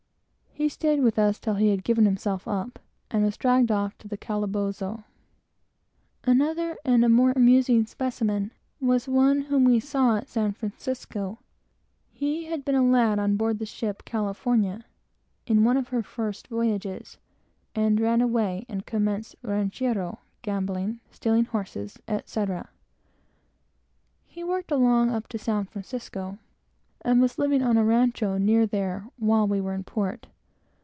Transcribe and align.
He 0.53 0.69
staid 0.69 0.99
with 0.99 1.17
us 1.17 1.39
till 1.39 1.55
he 1.55 1.75
gave 1.77 1.95
himself 1.97 2.47
up, 2.47 2.77
and 3.09 3.23
was 3.23 3.35
dragged 3.35 3.71
off 3.71 3.97
to 3.97 4.07
the 4.07 4.17
calabozo. 4.17 5.05
Another, 6.23 6.77
and 6.85 7.03
a 7.03 7.09
more 7.09 7.31
amusing 7.31 7.87
specimen, 7.87 8.51
was 8.79 9.07
one 9.07 9.43
whom 9.43 9.63
we 9.63 9.79
saw 9.79 10.17
at 10.17 10.27
San 10.27 10.51
Francisco. 10.51 11.39
He 12.11 12.45
had 12.45 12.63
been 12.63 12.75
a 12.75 12.83
lad 12.85 13.17
on 13.17 13.37
board 13.37 13.57
the 13.57 13.65
ship 13.65 14.05
California, 14.05 14.85
in 15.47 15.63
one 15.63 15.77
of 15.77 15.87
her 15.87 16.03
first 16.03 16.47
voyages, 16.49 17.17
and 17.73 17.99
ran 17.99 18.21
away 18.21 18.65
and 18.69 18.85
commenced 18.85 19.41
Ranchéro, 19.41 20.17
gambling, 20.43 20.99
stealing 21.09 21.45
horses, 21.45 21.97
etc. 22.07 22.69
He 24.27 24.43
worked 24.43 24.69
along 24.71 25.09
up 25.09 25.27
to 25.29 25.39
San 25.39 25.63
Francisco, 25.65 26.37
and 27.03 27.19
was 27.19 27.39
living 27.39 27.63
on 27.63 27.77
a 27.77 27.85
rancho 27.85 28.37
near 28.37 28.67
there, 28.67 29.07
while 29.17 29.47
we 29.47 29.59
were 29.61 29.73
in 29.73 29.85
port. 29.85 30.27